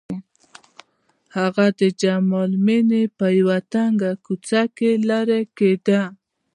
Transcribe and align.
هغه 1.37 1.65
د 1.79 1.81
جمال 2.01 2.51
مېنې 2.65 3.03
په 3.17 3.25
يوه 3.39 3.57
تنګه 3.73 4.11
کوڅه 4.25 4.61
کې 4.77 4.91
لېرې 5.09 5.41
کېده. 5.57 6.01